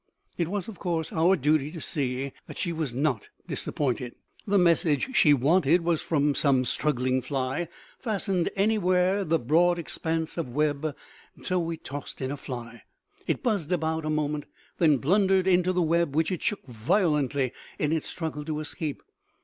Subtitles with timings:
[0.35, 4.15] It was, of course, our duty to see that she was not disappointed.
[4.47, 7.67] The message she wanted was from some struggling fly
[7.99, 10.95] fastened anywhere in the broad expanse of web.
[11.43, 12.81] So we tossed in a fly.
[13.27, 14.45] It buzzed about a moment,
[14.79, 19.03] then blundered into the web which it shook violently in its struggle to escape.